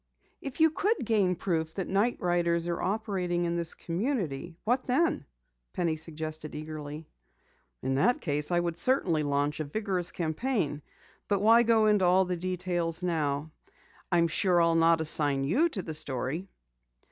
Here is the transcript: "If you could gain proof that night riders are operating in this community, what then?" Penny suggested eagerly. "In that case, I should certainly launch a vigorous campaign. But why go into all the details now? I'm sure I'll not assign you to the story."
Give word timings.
"If 0.41 0.59
you 0.59 0.71
could 0.71 1.05
gain 1.05 1.35
proof 1.35 1.75
that 1.75 1.87
night 1.87 2.17
riders 2.19 2.67
are 2.67 2.81
operating 2.81 3.45
in 3.45 3.55
this 3.55 3.75
community, 3.75 4.57
what 4.63 4.87
then?" 4.87 5.25
Penny 5.73 5.95
suggested 5.95 6.55
eagerly. 6.55 7.05
"In 7.83 7.93
that 7.93 8.19
case, 8.19 8.49
I 8.49 8.61
should 8.61 8.79
certainly 8.79 9.21
launch 9.21 9.59
a 9.59 9.63
vigorous 9.63 10.11
campaign. 10.11 10.81
But 11.27 11.43
why 11.43 11.61
go 11.61 11.85
into 11.85 12.03
all 12.03 12.25
the 12.25 12.35
details 12.35 13.03
now? 13.03 13.51
I'm 14.11 14.27
sure 14.27 14.59
I'll 14.59 14.73
not 14.73 15.01
assign 15.01 15.43
you 15.43 15.69
to 15.69 15.83
the 15.83 15.93
story." 15.93 16.47